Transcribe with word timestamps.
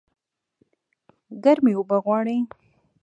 ګرمي 1.43 1.73
اوبه 1.77 1.97
غواړي 2.03 2.37